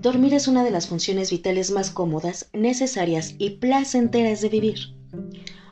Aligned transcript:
Dormir 0.00 0.32
es 0.32 0.46
una 0.46 0.62
de 0.62 0.70
las 0.70 0.86
funciones 0.86 1.32
vitales 1.32 1.72
más 1.72 1.90
cómodas, 1.90 2.50
necesarias 2.52 3.34
y 3.36 3.58
placenteras 3.58 4.40
de 4.40 4.48
vivir. 4.48 4.94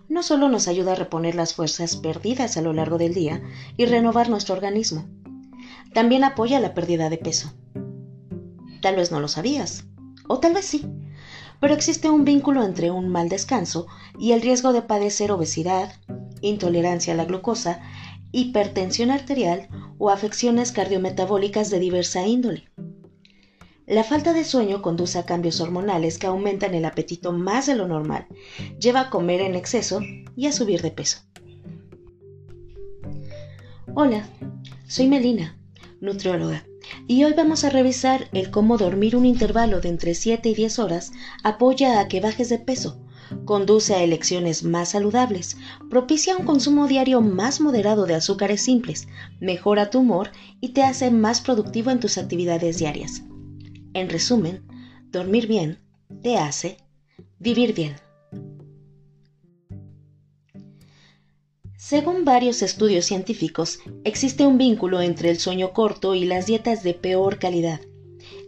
No 0.08 0.24
solo 0.24 0.48
nos 0.48 0.66
ayuda 0.66 0.92
a 0.92 0.96
reponer 0.96 1.36
las 1.36 1.54
fuerzas 1.54 1.94
perdidas 1.94 2.56
a 2.56 2.60
lo 2.60 2.72
largo 2.72 2.98
del 2.98 3.14
día 3.14 3.40
y 3.76 3.86
renovar 3.86 4.28
nuestro 4.28 4.56
organismo, 4.56 5.06
también 5.94 6.24
apoya 6.24 6.58
la 6.58 6.74
pérdida 6.74 7.08
de 7.08 7.18
peso. 7.18 7.52
Tal 8.82 8.96
vez 8.96 9.12
no 9.12 9.20
lo 9.20 9.28
sabías, 9.28 9.84
o 10.26 10.40
tal 10.40 10.54
vez 10.54 10.64
sí, 10.64 10.84
pero 11.60 11.72
existe 11.72 12.10
un 12.10 12.24
vínculo 12.24 12.64
entre 12.64 12.90
un 12.90 13.08
mal 13.08 13.28
descanso 13.28 13.86
y 14.18 14.32
el 14.32 14.42
riesgo 14.42 14.72
de 14.72 14.82
padecer 14.82 15.30
obesidad, 15.30 15.92
intolerancia 16.40 17.12
a 17.12 17.16
la 17.16 17.26
glucosa, 17.26 17.80
hipertensión 18.32 19.12
arterial 19.12 19.68
o 19.98 20.10
afecciones 20.10 20.72
cardiometabólicas 20.72 21.70
de 21.70 21.78
diversa 21.78 22.26
índole. 22.26 22.68
La 23.86 24.02
falta 24.02 24.32
de 24.32 24.42
sueño 24.42 24.82
conduce 24.82 25.16
a 25.16 25.26
cambios 25.26 25.60
hormonales 25.60 26.18
que 26.18 26.26
aumentan 26.26 26.74
el 26.74 26.84
apetito 26.84 27.32
más 27.32 27.66
de 27.66 27.76
lo 27.76 27.86
normal, 27.86 28.26
lleva 28.80 29.02
a 29.02 29.10
comer 29.10 29.40
en 29.40 29.54
exceso 29.54 30.00
y 30.34 30.46
a 30.46 30.52
subir 30.52 30.82
de 30.82 30.90
peso. 30.90 31.18
Hola, 33.94 34.28
soy 34.88 35.06
Melina, 35.06 35.56
nutrióloga, 36.00 36.66
y 37.06 37.22
hoy 37.22 37.34
vamos 37.34 37.62
a 37.62 37.70
revisar 37.70 38.28
el 38.32 38.50
cómo 38.50 38.76
dormir 38.76 39.14
un 39.14 39.24
intervalo 39.24 39.80
de 39.80 39.90
entre 39.90 40.16
7 40.16 40.48
y 40.48 40.54
10 40.54 40.80
horas 40.80 41.12
apoya 41.44 42.00
a 42.00 42.08
que 42.08 42.20
bajes 42.20 42.48
de 42.48 42.58
peso, 42.58 43.00
conduce 43.44 43.94
a 43.94 44.02
elecciones 44.02 44.64
más 44.64 44.88
saludables, 44.90 45.58
propicia 45.88 46.36
un 46.36 46.44
consumo 46.44 46.88
diario 46.88 47.20
más 47.20 47.60
moderado 47.60 48.06
de 48.06 48.16
azúcares 48.16 48.62
simples, 48.62 49.06
mejora 49.38 49.90
tu 49.90 50.00
humor 50.00 50.32
y 50.60 50.70
te 50.70 50.82
hace 50.82 51.12
más 51.12 51.40
productivo 51.40 51.92
en 51.92 52.00
tus 52.00 52.18
actividades 52.18 52.78
diarias. 52.78 53.22
En 53.96 54.10
resumen, 54.10 54.62
dormir 55.10 55.46
bien 55.46 55.78
te 56.22 56.36
hace 56.36 56.76
vivir 57.38 57.72
bien. 57.72 57.96
Según 61.78 62.26
varios 62.26 62.60
estudios 62.60 63.06
científicos, 63.06 63.78
existe 64.04 64.46
un 64.46 64.58
vínculo 64.58 65.00
entre 65.00 65.30
el 65.30 65.38
sueño 65.38 65.72
corto 65.72 66.14
y 66.14 66.26
las 66.26 66.44
dietas 66.44 66.82
de 66.82 66.92
peor 66.92 67.38
calidad. 67.38 67.80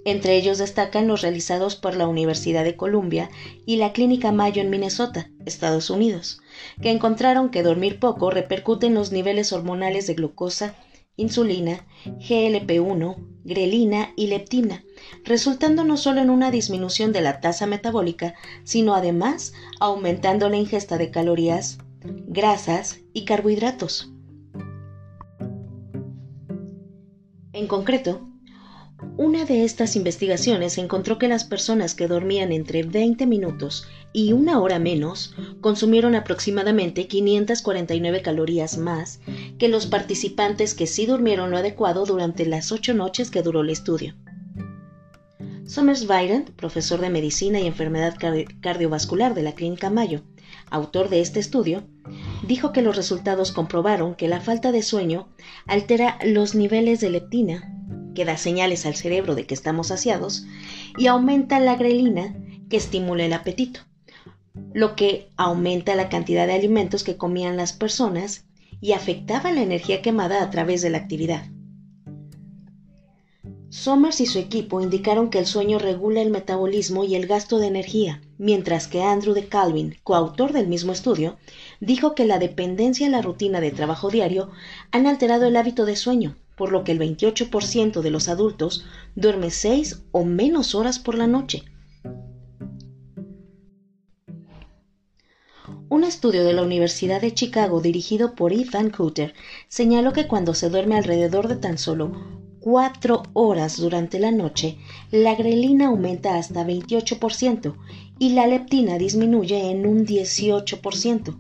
Entre 0.05 0.37
ellos 0.37 0.59
destacan 0.59 1.09
los 1.09 1.23
realizados 1.23 1.77
por 1.77 1.97
la 1.97 2.09
Universidad 2.09 2.63
de 2.63 2.77
Columbia 2.77 3.31
y 3.65 3.77
la 3.77 3.95
Clínica 3.95 4.33
Mayo 4.33 4.61
en 4.61 4.69
Minnesota, 4.69 5.31
Estados 5.47 5.89
Unidos, 5.89 6.43
que 6.83 6.91
encontraron 6.91 7.49
que 7.49 7.63
dormir 7.63 7.99
poco 8.01 8.31
repercute 8.31 8.89
en 8.89 8.95
los 8.95 9.13
niveles 9.13 9.55
hormonales 9.55 10.07
de 10.07 10.13
glucosa, 10.13 10.75
insulina, 11.17 11.87
GLP-1, 12.05 13.17
grelina 13.45 14.13
y 14.15 14.27
leptina, 14.27 14.85
resultando 15.25 15.85
no 15.85 15.97
solo 15.97 16.21
en 16.21 16.31
una 16.31 16.51
disminución 16.51 17.13
de 17.13 17.21
la 17.21 17.41
tasa 17.41 17.67
metabólica, 17.67 18.35
sino 18.65 18.95
además 18.95 19.53
aumentando 19.81 20.49
la 20.49 20.57
ingesta 20.57 20.99
de 20.99 21.11
calorías, 21.11 21.79
grasas 22.03 23.01
y 23.13 23.25
carbohidratos. 23.25 24.13
En 27.53 27.67
concreto, 27.67 28.29
una 29.17 29.45
de 29.45 29.65
estas 29.65 29.95
investigaciones 29.97 30.77
encontró 30.79 31.19
que 31.19 31.29
las 31.29 31.45
personas 31.45 31.95
que 31.95 32.09
dormían 32.09 32.51
entre 32.51 32.83
20 32.83 33.27
minutos 33.27 33.87
y 34.13 34.33
una 34.33 34.61
hora 34.61 34.79
menos 34.79 35.35
consumieron 35.61 36.15
aproximadamente 36.15 37.07
549 37.07 38.23
calorías 38.23 38.79
más 38.79 39.21
que 39.59 39.69
los 39.69 39.87
participantes 39.87 40.75
que 40.75 40.87
sí 40.87 41.07
durmieron 41.07 41.51
lo 41.51 41.59
adecuado 41.59 42.07
durante 42.07 42.47
las 42.47 42.73
ocho 42.73 42.95
noches 42.95 43.31
que 43.31 43.43
duró 43.43 43.61
el 43.61 43.71
estudio. 43.71 44.15
Somers 45.69 46.07
Byron, 46.07 46.45
profesor 46.57 46.99
de 47.03 47.11
medicina 47.11 47.61
y 47.61 47.67
enfermedad 47.67 48.17
cardiovascular 48.63 49.35
de 49.35 49.43
la 49.43 49.53
Clínica 49.53 49.91
Mayo, 49.91 50.23
autor 50.71 51.11
de 51.11 51.21
este 51.21 51.41
estudio, 51.41 51.85
dijo 52.47 52.73
que 52.73 52.81
los 52.81 52.97
resultados 52.97 53.53
comprobaron 53.53 54.15
que 54.15 54.29
la 54.29 54.41
falta 54.41 54.73
de 54.73 54.83
sueño 54.83 55.29
altera 55.67 56.19
los 56.25 56.55
niveles 56.55 57.01
de 57.01 57.11
leptina, 57.11 57.71
que 58.15 58.25
da 58.25 58.39
señales 58.39 58.87
al 58.87 58.97
cerebro 58.97 59.35
de 59.35 59.45
que 59.45 59.53
estamos 59.53 59.89
saciados, 59.89 60.47
y 60.97 61.07
aumenta 61.07 61.61
la 61.61 61.77
grelina, 61.77 62.35
que 62.71 62.79
estimula 62.79 63.27
el 63.27 63.35
apetito, 63.35 63.81
lo 64.73 64.97
que 64.97 65.29
aumenta 65.37 65.95
la 65.97 66.09
cantidad 66.09 66.47
de 66.47 66.55
alimentos 66.55 67.05
que 67.05 67.19
comían 67.19 67.59
las 67.59 67.75
personas 67.75 68.47
y 68.81 68.93
afectaba 68.93 69.53
la 69.53 69.61
energía 69.61 70.01
quemada 70.01 70.43
a 70.43 70.49
través 70.49 70.81
de 70.81 70.89
la 70.89 70.97
actividad. 70.97 71.45
Somers 73.71 74.23
y 74.23 74.27
su 74.27 74.39
equipo 74.39 74.81
indicaron 74.81 75.29
que 75.29 75.39
el 75.39 75.47
sueño 75.47 75.79
regula 75.79 76.23
el 76.23 76.31
metabolismo 76.31 77.05
y 77.05 77.17
el 77.17 77.27
gasto 77.27 77.59
de 77.59 77.67
energía, 77.67 78.23
mientras 78.39 78.89
que 78.89 79.03
Andrew 79.03 79.35
de 79.35 79.47
Calvin, 79.47 79.97
coautor 80.05 80.55
del 80.55 80.69
mismo 80.69 80.93
estudio, 80.93 81.37
dijo 81.79 82.15
que 82.15 82.25
la 82.25 82.39
dependencia 82.39 83.09
a 83.09 83.11
la 83.11 83.21
rutina 83.21 83.61
de 83.61 83.71
trabajo 83.71 84.09
diario 84.09 84.51
han 84.91 85.07
alterado 85.07 85.45
el 85.45 85.57
hábito 85.57 85.85
de 85.85 85.97
sueño, 85.97 86.37
por 86.57 86.73
lo 86.73 86.83
que 86.83 86.93
el 86.93 86.99
28% 86.99 88.01
de 88.01 88.11
los 88.11 88.29
adultos 88.31 88.87
duerme 89.15 89.51
6 89.51 90.03
o 90.13 90.25
menos 90.25 90.75
horas 90.75 90.99
por 90.99 91.15
la 91.15 91.27
noche. 91.27 91.65
Un 95.91 96.05
estudio 96.05 96.43
de 96.43 96.55
la 96.55 96.63
Universidad 96.63 97.21
de 97.21 97.35
Chicago 97.35 97.83
dirigido 97.83 98.35
por 98.35 98.55
Ethan 98.55 98.89
Cooter 98.89 99.35
señaló 99.69 100.15
que 100.15 100.27
cuando 100.27 100.55
se 100.55 100.71
duerme 100.71 100.97
alrededor 100.97 101.49
de 101.49 101.57
tan 101.57 101.77
solo 101.77 102.48
cuatro 102.61 103.23
horas 103.33 103.77
durante 103.77 104.19
la 104.19 104.31
noche, 104.31 104.79
la 105.11 105.35
grelina 105.35 105.89
aumenta 105.89 106.37
hasta 106.37 106.67
28% 106.67 107.75
y 108.19 108.31
la 108.31 108.47
leptina 108.47 108.99
disminuye 108.99 109.71
en 109.71 109.87
un 109.87 110.05
18%, 110.07 111.37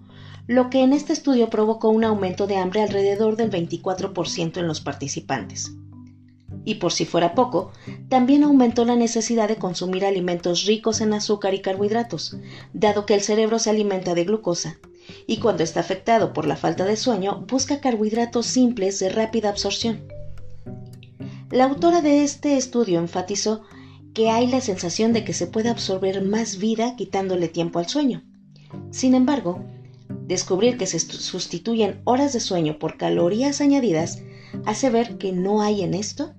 lo 0.46 0.70
que 0.70 0.82
en 0.82 0.92
este 0.92 1.12
estudio 1.12 1.50
provocó 1.50 1.88
un 1.88 2.04
aumento 2.04 2.46
de 2.46 2.56
hambre 2.56 2.82
alrededor 2.82 3.36
del 3.36 3.50
24% 3.50 4.58
en 4.58 4.66
los 4.66 4.80
participantes. 4.80 5.72
Y 6.64 6.76
por 6.76 6.92
si 6.92 7.04
fuera 7.04 7.34
poco, 7.34 7.72
también 8.08 8.44
aumentó 8.44 8.84
la 8.84 8.96
necesidad 8.96 9.48
de 9.48 9.56
consumir 9.56 10.04
alimentos 10.04 10.64
ricos 10.64 11.00
en 11.00 11.12
azúcar 11.12 11.54
y 11.54 11.60
carbohidratos, 11.60 12.36
dado 12.72 13.06
que 13.06 13.14
el 13.14 13.20
cerebro 13.20 13.58
se 13.58 13.70
alimenta 13.70 14.14
de 14.14 14.24
glucosa, 14.24 14.78
y 15.26 15.38
cuando 15.38 15.62
está 15.62 15.80
afectado 15.80 16.32
por 16.32 16.46
la 16.46 16.56
falta 16.56 16.84
de 16.84 16.96
sueño 16.96 17.44
busca 17.48 17.80
carbohidratos 17.80 18.46
simples 18.46 18.98
de 18.98 19.08
rápida 19.08 19.48
absorción. 19.48 20.17
La 21.50 21.64
autora 21.64 22.02
de 22.02 22.24
este 22.24 22.58
estudio 22.58 22.98
enfatizó 22.98 23.62
que 24.12 24.28
hay 24.28 24.46
la 24.48 24.60
sensación 24.60 25.14
de 25.14 25.24
que 25.24 25.32
se 25.32 25.46
puede 25.46 25.70
absorber 25.70 26.22
más 26.22 26.58
vida 26.58 26.94
quitándole 26.96 27.48
tiempo 27.48 27.78
al 27.78 27.88
sueño. 27.88 28.22
Sin 28.90 29.14
embargo, 29.14 29.64
descubrir 30.26 30.76
que 30.76 30.86
se 30.86 30.98
sustituyen 31.00 32.02
horas 32.04 32.34
de 32.34 32.40
sueño 32.40 32.78
por 32.78 32.98
calorías 32.98 33.62
añadidas 33.62 34.22
hace 34.66 34.90
ver 34.90 35.16
que 35.16 35.32
no 35.32 35.62
hay 35.62 35.82
en 35.82 35.94
esto 35.94 36.34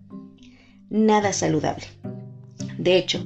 nada 0.89 1.33
saludable. 1.33 1.85
De 2.77 2.95
hecho, 2.95 3.25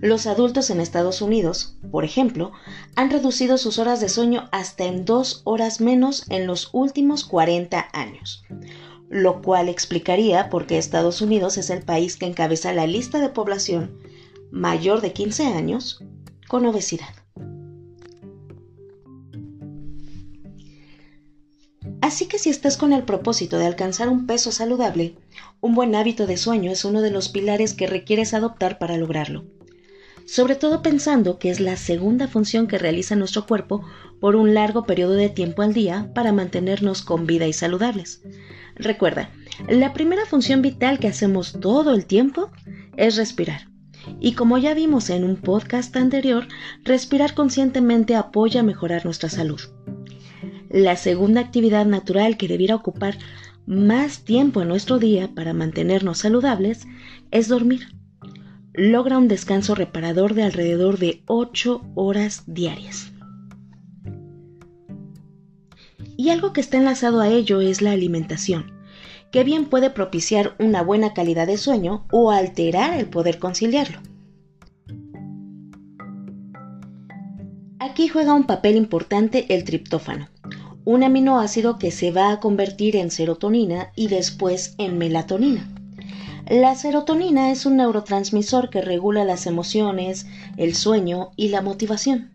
los 0.00 0.26
adultos 0.26 0.70
en 0.70 0.80
Estados 0.80 1.22
Unidos, 1.22 1.76
por 1.90 2.04
ejemplo, 2.04 2.52
han 2.94 3.10
reducido 3.10 3.58
sus 3.58 3.78
horas 3.78 4.00
de 4.00 4.08
sueño 4.08 4.48
hasta 4.52 4.84
en 4.84 5.04
dos 5.04 5.42
horas 5.44 5.80
menos 5.80 6.24
en 6.28 6.46
los 6.46 6.68
últimos 6.72 7.24
40 7.24 7.88
años, 7.92 8.44
lo 9.08 9.42
cual 9.42 9.68
explicaría 9.68 10.50
por 10.50 10.66
qué 10.66 10.78
Estados 10.78 11.20
Unidos 11.20 11.58
es 11.58 11.70
el 11.70 11.82
país 11.82 12.16
que 12.16 12.26
encabeza 12.26 12.72
la 12.72 12.86
lista 12.86 13.20
de 13.20 13.28
población 13.28 13.98
mayor 14.50 15.00
de 15.00 15.12
15 15.12 15.46
años 15.46 16.02
con 16.48 16.66
obesidad. 16.66 17.14
Así 22.00 22.26
que 22.26 22.38
si 22.38 22.50
estás 22.50 22.76
con 22.76 22.92
el 22.92 23.02
propósito 23.02 23.58
de 23.58 23.66
alcanzar 23.66 24.08
un 24.08 24.26
peso 24.26 24.52
saludable, 24.52 25.16
un 25.60 25.74
buen 25.74 25.94
hábito 25.94 26.26
de 26.26 26.36
sueño 26.36 26.70
es 26.70 26.84
uno 26.84 27.00
de 27.00 27.10
los 27.10 27.28
pilares 27.28 27.74
que 27.74 27.86
requieres 27.86 28.32
adoptar 28.32 28.78
para 28.78 28.96
lograrlo. 28.96 29.44
Sobre 30.26 30.56
todo 30.56 30.82
pensando 30.82 31.38
que 31.38 31.50
es 31.50 31.60
la 31.60 31.76
segunda 31.76 32.26
función 32.26 32.66
que 32.66 32.78
realiza 32.78 33.14
nuestro 33.14 33.46
cuerpo 33.46 33.84
por 34.20 34.34
un 34.34 34.54
largo 34.54 34.84
periodo 34.84 35.12
de 35.12 35.28
tiempo 35.28 35.62
al 35.62 35.72
día 35.72 36.10
para 36.14 36.32
mantenernos 36.32 37.02
con 37.02 37.26
vida 37.26 37.46
y 37.46 37.52
saludables. 37.52 38.22
Recuerda, 38.74 39.30
la 39.68 39.92
primera 39.92 40.26
función 40.26 40.62
vital 40.62 40.98
que 40.98 41.08
hacemos 41.08 41.58
todo 41.60 41.94
el 41.94 42.06
tiempo 42.06 42.50
es 42.96 43.16
respirar. 43.16 43.68
Y 44.20 44.32
como 44.32 44.58
ya 44.58 44.74
vimos 44.74 45.10
en 45.10 45.24
un 45.24 45.36
podcast 45.36 45.94
anterior, 45.96 46.48
respirar 46.84 47.34
conscientemente 47.34 48.14
apoya 48.16 48.60
a 48.60 48.64
mejorar 48.64 49.04
nuestra 49.04 49.28
salud. 49.28 49.60
La 50.70 50.96
segunda 50.96 51.40
actividad 51.40 51.86
natural 51.86 52.36
que 52.36 52.48
debiera 52.48 52.74
ocupar 52.74 53.16
más 53.66 54.24
tiempo 54.24 54.62
en 54.62 54.68
nuestro 54.68 54.98
día 54.98 55.28
para 55.34 55.54
mantenernos 55.54 56.18
saludables 56.18 56.86
es 57.30 57.48
dormir 57.48 57.95
logra 58.76 59.16
un 59.16 59.26
descanso 59.26 59.74
reparador 59.74 60.34
de 60.34 60.42
alrededor 60.42 60.98
de 60.98 61.22
8 61.26 61.82
horas 61.94 62.42
diarias. 62.46 63.10
Y 66.18 66.28
algo 66.28 66.52
que 66.52 66.60
está 66.60 66.76
enlazado 66.76 67.20
a 67.20 67.28
ello 67.28 67.62
es 67.62 67.80
la 67.80 67.92
alimentación, 67.92 68.72
que 69.32 69.44
bien 69.44 69.66
puede 69.66 69.88
propiciar 69.88 70.54
una 70.58 70.82
buena 70.82 71.14
calidad 71.14 71.46
de 71.46 71.56
sueño 71.56 72.06
o 72.10 72.30
alterar 72.30 72.98
el 72.98 73.06
poder 73.06 73.38
conciliarlo. 73.38 73.98
Aquí 77.78 78.08
juega 78.08 78.34
un 78.34 78.44
papel 78.44 78.76
importante 78.76 79.54
el 79.54 79.64
triptófano, 79.64 80.28
un 80.84 81.02
aminoácido 81.02 81.78
que 81.78 81.90
se 81.90 82.10
va 82.10 82.30
a 82.30 82.40
convertir 82.40 82.96
en 82.96 83.10
serotonina 83.10 83.90
y 83.96 84.08
después 84.08 84.74
en 84.76 84.98
melatonina. 84.98 85.66
La 86.48 86.76
serotonina 86.76 87.50
es 87.50 87.66
un 87.66 87.76
neurotransmisor 87.76 88.70
que 88.70 88.80
regula 88.80 89.24
las 89.24 89.48
emociones, 89.48 90.26
el 90.56 90.76
sueño 90.76 91.32
y 91.34 91.48
la 91.48 91.60
motivación. 91.60 92.30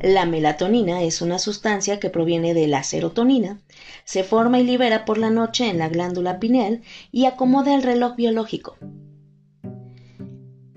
La 0.00 0.24
melatonina 0.24 1.02
es 1.02 1.20
una 1.20 1.38
sustancia 1.38 2.00
que 2.00 2.08
proviene 2.08 2.54
de 2.54 2.68
la 2.68 2.82
serotonina, 2.82 3.60
se 4.06 4.24
forma 4.24 4.60
y 4.60 4.64
libera 4.64 5.04
por 5.04 5.18
la 5.18 5.28
noche 5.28 5.68
en 5.68 5.76
la 5.76 5.90
glándula 5.90 6.40
pineal 6.40 6.80
y 7.12 7.26
acomoda 7.26 7.74
el 7.74 7.82
reloj 7.82 8.16
biológico. 8.16 8.78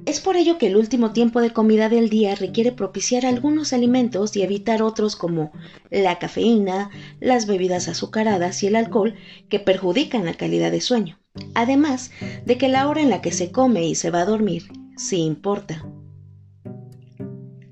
Es 0.06 0.20
por 0.20 0.36
ello 0.36 0.58
que 0.58 0.68
el 0.68 0.76
último 0.76 1.14
tiempo 1.14 1.40
de 1.40 1.54
comida 1.54 1.88
del 1.88 2.10
día 2.10 2.36
requiere 2.36 2.74
propiciar 2.74 3.26
algunos 3.26 3.72
alimentos 3.72 4.36
y 4.36 4.42
evitar 4.42 4.82
otros 4.82 5.16
como 5.16 5.54
la 5.90 6.20
cafeína, 6.20 6.90
las 7.22 7.48
bebidas 7.48 7.88
azucaradas 7.88 8.62
y 8.64 8.68
el 8.68 8.76
alcohol 8.76 9.16
que 9.48 9.60
perjudican 9.62 10.26
la 10.26 10.34
calidad 10.34 10.72
de 10.72 10.82
sueño. 10.82 11.18
Además 11.54 12.12
de 12.46 12.58
que 12.58 12.68
la 12.68 12.88
hora 12.88 13.02
en 13.02 13.10
la 13.10 13.22
que 13.22 13.32
se 13.32 13.52
come 13.52 13.86
y 13.86 13.96
se 13.96 14.12
va 14.12 14.22
a 14.22 14.26
dormir 14.26 14.64
sí 14.96 15.18
importa. 15.18 15.86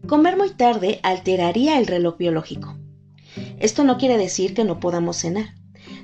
Comer 0.08 0.38
muy 0.38 0.52
tarde 0.52 1.00
alteraría 1.02 1.80
el 1.80 1.88
reloj 1.88 2.18
biológico. 2.18 2.78
Esto 3.60 3.84
no 3.84 3.98
quiere 3.98 4.18
decir 4.18 4.54
que 4.54 4.64
no 4.64 4.80
podamos 4.80 5.18
cenar, 5.18 5.56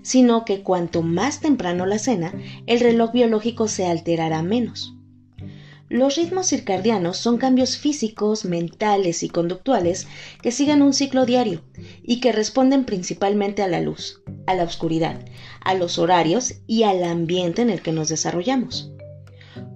sino 0.01 0.45
que 0.45 0.63
cuanto 0.63 1.03
más 1.03 1.39
temprano 1.39 1.85
la 1.85 1.99
cena, 1.99 2.33
el 2.65 2.79
reloj 2.79 3.11
biológico 3.11 3.67
se 3.67 3.85
alterará 3.85 4.41
menos. 4.41 4.95
Los 5.89 6.15
ritmos 6.15 6.47
circadianos 6.47 7.17
son 7.17 7.37
cambios 7.37 7.77
físicos, 7.77 8.45
mentales 8.45 9.23
y 9.23 9.29
conductuales 9.29 10.07
que 10.41 10.51
siguen 10.51 10.81
un 10.81 10.93
ciclo 10.93 11.25
diario 11.25 11.63
y 12.01 12.21
que 12.21 12.31
responden 12.31 12.85
principalmente 12.85 13.61
a 13.61 13.67
la 13.67 13.81
luz, 13.81 14.21
a 14.51 14.55
la 14.55 14.63
oscuridad, 14.63 15.19
a 15.63 15.73
los 15.73 15.97
horarios 15.97 16.55
y 16.67 16.83
al 16.83 17.03
ambiente 17.03 17.61
en 17.61 17.69
el 17.69 17.81
que 17.81 17.91
nos 17.91 18.07
desarrollamos. 18.09 18.91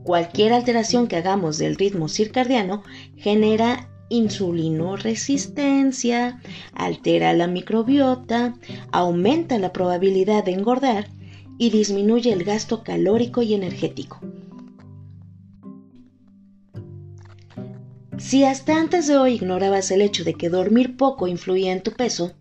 Cualquier 0.04 0.54
alteración 0.54 1.08
que 1.08 1.18
hagamos 1.18 1.58
del 1.58 1.76
ritmo 1.76 2.08
circadiano 2.08 2.84
genera 3.18 3.90
insulinoresistencia, 4.10 6.40
altera 6.74 7.34
la 7.34 7.48
microbiota, 7.48 8.54
aumenta 8.92 9.58
la 9.58 9.74
probabilidad 9.74 10.44
de 10.44 10.52
engordar 10.52 11.10
y 11.58 11.72
disminuye 11.72 12.32
el 12.32 12.44
gasto 12.44 12.84
calórico 12.84 13.42
y 13.42 13.56
energético. 13.56 14.20
Si 18.18 18.44
hasta 18.44 18.80
antes 18.80 19.08
de 19.08 19.18
hoy 19.18 19.34
ignorabas 19.34 19.90
el 19.92 20.02
hecho 20.02 20.24
de 20.24 20.36
que 20.36 20.50
dormir 20.50 20.98
poco 20.98 21.28
influía 21.28 21.74
en 21.74 21.84
tu 21.84 21.92
peso, 21.92 22.34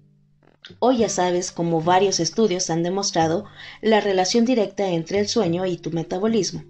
hoy 0.78 0.98
ya 0.98 1.08
sabes, 1.08 1.52
como 1.52 1.80
varios 1.80 2.20
estudios 2.20 2.70
han 2.70 2.82
demostrado, 2.82 3.44
la 3.80 4.00
relación 4.00 4.44
directa 4.44 4.88
entre 4.88 5.18
el 5.18 5.28
sueño 5.28 5.66
y 5.66 5.76
tu 5.76 5.90
metabolismo. 5.90 6.64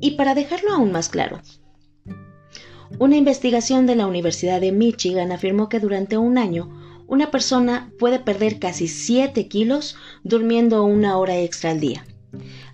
Y 0.00 0.12
para 0.12 0.34
dejarlo 0.34 0.72
aún 0.72 0.92
más 0.92 1.08
claro, 1.08 1.40
una 2.98 3.16
investigación 3.16 3.86
de 3.86 3.96
la 3.96 4.06
Universidad 4.06 4.60
de 4.60 4.72
Michigan 4.72 5.32
afirmó 5.32 5.68
que 5.68 5.80
durante 5.80 6.18
un 6.18 6.38
año 6.38 6.70
una 7.06 7.30
persona 7.30 7.90
puede 7.98 8.18
perder 8.18 8.58
casi 8.58 8.88
7 8.88 9.48
kilos 9.48 9.96
durmiendo 10.24 10.84
una 10.84 11.16
hora 11.18 11.38
extra 11.38 11.70
al 11.70 11.80
día. 11.80 12.04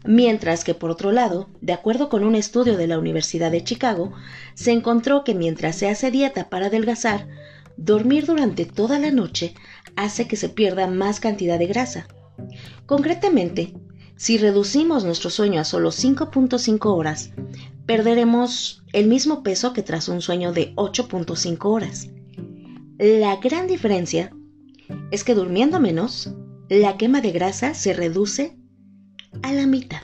Mientras 0.04 0.64
que 0.64 0.74
por 0.74 0.90
otro 0.90 1.12
lado, 1.12 1.48
de 1.60 1.72
acuerdo 1.72 2.08
con 2.08 2.24
un 2.24 2.34
estudio 2.34 2.76
de 2.76 2.86
la 2.86 2.98
Universidad 2.98 3.50
de 3.50 3.64
Chicago, 3.64 4.12
se 4.54 4.72
encontró 4.72 5.24
que 5.24 5.34
mientras 5.34 5.76
se 5.76 5.88
hace 5.88 6.10
dieta 6.10 6.48
para 6.48 6.66
adelgazar, 6.66 7.26
dormir 7.76 8.26
durante 8.26 8.64
toda 8.64 8.98
la 8.98 9.10
noche 9.10 9.54
hace 9.98 10.28
que 10.28 10.36
se 10.36 10.48
pierda 10.48 10.86
más 10.86 11.18
cantidad 11.18 11.58
de 11.58 11.66
grasa. 11.66 12.06
Concretamente, 12.86 13.74
si 14.16 14.38
reducimos 14.38 15.04
nuestro 15.04 15.28
sueño 15.28 15.60
a 15.60 15.64
solo 15.64 15.90
5.5 15.90 16.86
horas, 16.86 17.32
perderemos 17.84 18.84
el 18.92 19.08
mismo 19.08 19.42
peso 19.42 19.72
que 19.72 19.82
tras 19.82 20.08
un 20.08 20.20
sueño 20.20 20.52
de 20.52 20.72
8.5 20.76 21.64
horas. 21.64 22.10
La 22.98 23.36
gran 23.36 23.66
diferencia 23.66 24.32
es 25.10 25.24
que 25.24 25.34
durmiendo 25.34 25.80
menos, 25.80 26.32
la 26.68 26.96
quema 26.96 27.20
de 27.20 27.32
grasa 27.32 27.74
se 27.74 27.92
reduce 27.92 28.56
a 29.42 29.52
la 29.52 29.66
mitad. 29.66 30.02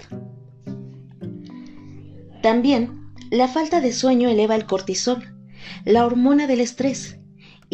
También, 2.42 3.12
la 3.30 3.46
falta 3.46 3.80
de 3.80 3.92
sueño 3.92 4.28
eleva 4.28 4.56
el 4.56 4.66
cortisol, 4.66 5.36
la 5.84 6.04
hormona 6.04 6.46
del 6.48 6.60
estrés, 6.60 7.18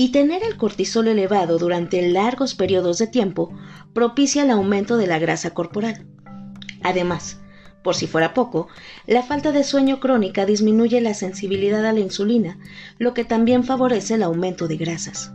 y 0.00 0.12
tener 0.12 0.42
el 0.42 0.56
cortisol 0.56 1.08
elevado 1.08 1.58
durante 1.58 2.00
largos 2.08 2.54
periodos 2.54 2.96
de 2.96 3.06
tiempo 3.06 3.54
propicia 3.92 4.44
el 4.44 4.50
aumento 4.50 4.96
de 4.96 5.06
la 5.06 5.18
grasa 5.18 5.50
corporal. 5.50 6.06
Además, 6.82 7.38
por 7.84 7.94
si 7.94 8.06
fuera 8.06 8.32
poco, 8.32 8.68
la 9.06 9.22
falta 9.22 9.52
de 9.52 9.62
sueño 9.62 10.00
crónica 10.00 10.46
disminuye 10.46 11.02
la 11.02 11.12
sensibilidad 11.12 11.84
a 11.84 11.92
la 11.92 12.00
insulina, 12.00 12.58
lo 12.96 13.12
que 13.12 13.26
también 13.26 13.62
favorece 13.62 14.14
el 14.14 14.22
aumento 14.22 14.68
de 14.68 14.78
grasas. 14.78 15.34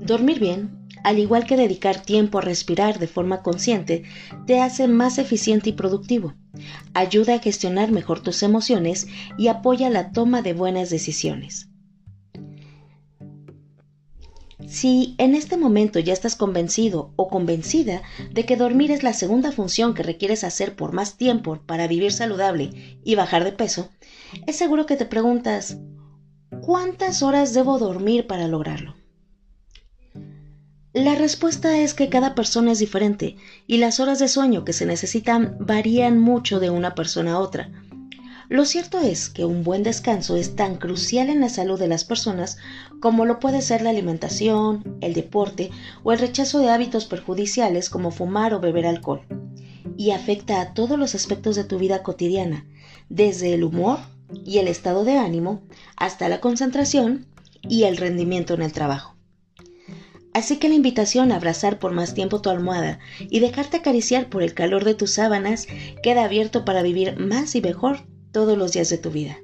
Dormir 0.00 0.40
bien, 0.40 0.81
al 1.04 1.18
igual 1.18 1.46
que 1.46 1.56
dedicar 1.56 2.00
tiempo 2.00 2.38
a 2.38 2.42
respirar 2.42 2.98
de 2.98 3.06
forma 3.06 3.42
consciente, 3.42 4.04
te 4.46 4.60
hace 4.60 4.88
más 4.88 5.18
eficiente 5.18 5.70
y 5.70 5.72
productivo, 5.72 6.34
ayuda 6.94 7.34
a 7.34 7.38
gestionar 7.38 7.90
mejor 7.90 8.20
tus 8.20 8.42
emociones 8.42 9.06
y 9.38 9.48
apoya 9.48 9.90
la 9.90 10.12
toma 10.12 10.42
de 10.42 10.52
buenas 10.52 10.90
decisiones. 10.90 11.68
Si 14.66 15.16
en 15.18 15.34
este 15.34 15.56
momento 15.56 15.98
ya 15.98 16.12
estás 16.12 16.36
convencido 16.36 17.12
o 17.16 17.28
convencida 17.28 18.02
de 18.32 18.46
que 18.46 18.56
dormir 18.56 18.90
es 18.90 19.02
la 19.02 19.12
segunda 19.12 19.52
función 19.52 19.92
que 19.92 20.02
requieres 20.02 20.44
hacer 20.44 20.76
por 20.76 20.92
más 20.92 21.16
tiempo 21.16 21.60
para 21.66 21.88
vivir 21.88 22.12
saludable 22.12 22.98
y 23.04 23.14
bajar 23.14 23.44
de 23.44 23.52
peso, 23.52 23.90
es 24.46 24.56
seguro 24.56 24.86
que 24.86 24.96
te 24.96 25.04
preguntas, 25.04 25.78
¿cuántas 26.62 27.22
horas 27.22 27.52
debo 27.54 27.78
dormir 27.78 28.26
para 28.26 28.46
lograrlo? 28.46 29.01
La 30.94 31.14
respuesta 31.14 31.78
es 31.78 31.94
que 31.94 32.10
cada 32.10 32.34
persona 32.34 32.72
es 32.72 32.78
diferente 32.78 33.36
y 33.66 33.78
las 33.78 33.98
horas 33.98 34.18
de 34.18 34.28
sueño 34.28 34.62
que 34.62 34.74
se 34.74 34.84
necesitan 34.84 35.56
varían 35.58 36.18
mucho 36.18 36.60
de 36.60 36.68
una 36.68 36.94
persona 36.94 37.32
a 37.32 37.38
otra. 37.38 37.70
Lo 38.50 38.66
cierto 38.66 39.00
es 39.00 39.30
que 39.30 39.46
un 39.46 39.64
buen 39.64 39.82
descanso 39.82 40.36
es 40.36 40.54
tan 40.54 40.76
crucial 40.76 41.30
en 41.30 41.40
la 41.40 41.48
salud 41.48 41.78
de 41.78 41.88
las 41.88 42.04
personas 42.04 42.58
como 43.00 43.24
lo 43.24 43.40
puede 43.40 43.62
ser 43.62 43.80
la 43.80 43.88
alimentación, 43.88 44.98
el 45.00 45.14
deporte 45.14 45.70
o 46.02 46.12
el 46.12 46.18
rechazo 46.18 46.58
de 46.58 46.68
hábitos 46.68 47.06
perjudiciales 47.06 47.88
como 47.88 48.10
fumar 48.10 48.52
o 48.52 48.60
beber 48.60 48.84
alcohol, 48.84 49.22
y 49.96 50.10
afecta 50.10 50.60
a 50.60 50.74
todos 50.74 50.98
los 50.98 51.14
aspectos 51.14 51.56
de 51.56 51.64
tu 51.64 51.78
vida 51.78 52.02
cotidiana, 52.02 52.66
desde 53.08 53.54
el 53.54 53.64
humor 53.64 53.98
y 54.44 54.58
el 54.58 54.68
estado 54.68 55.04
de 55.04 55.16
ánimo 55.16 55.62
hasta 55.96 56.28
la 56.28 56.42
concentración 56.42 57.26
y 57.62 57.84
el 57.84 57.96
rendimiento 57.96 58.52
en 58.52 58.60
el 58.60 58.72
trabajo. 58.72 59.11
Así 60.34 60.58
que 60.58 60.68
la 60.68 60.74
invitación 60.74 61.30
a 61.30 61.36
abrazar 61.36 61.78
por 61.78 61.92
más 61.92 62.14
tiempo 62.14 62.40
tu 62.40 62.50
almohada 62.50 62.98
y 63.20 63.40
dejarte 63.40 63.78
acariciar 63.78 64.28
por 64.28 64.42
el 64.42 64.54
calor 64.54 64.84
de 64.84 64.94
tus 64.94 65.12
sábanas 65.12 65.66
queda 66.02 66.24
abierto 66.24 66.64
para 66.64 66.82
vivir 66.82 67.18
más 67.18 67.54
y 67.54 67.60
mejor 67.60 68.00
todos 68.32 68.56
los 68.56 68.72
días 68.72 68.88
de 68.88 68.98
tu 68.98 69.10
vida. 69.10 69.36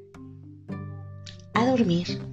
A 1.52 1.66
dormir. 1.66 2.27